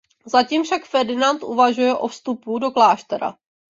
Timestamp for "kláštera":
2.71-3.33